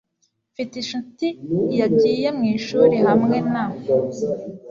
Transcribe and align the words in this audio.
Mfite 0.51 0.73
inshuti 0.81 1.27
yagiye 1.79 2.27
mwishuri 2.37 2.95
hamwe 3.05 3.37
na. 3.51 3.65